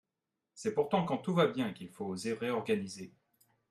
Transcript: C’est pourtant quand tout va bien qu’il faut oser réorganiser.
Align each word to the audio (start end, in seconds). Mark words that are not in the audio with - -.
C’est 0.55 0.73
pourtant 0.73 1.05
quand 1.05 1.19
tout 1.19 1.35
va 1.35 1.45
bien 1.45 1.73
qu’il 1.73 1.91
faut 1.91 2.07
oser 2.07 2.33
réorganiser. 2.33 3.11